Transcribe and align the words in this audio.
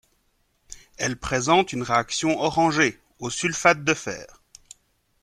Elle 0.97 1.15
présente 1.15 1.73
une 1.73 1.83
réaction 1.83 2.39
orangée 2.39 2.99
au 3.19 3.29
sulfate 3.29 3.83
de 3.83 3.93
fer. 3.93 4.41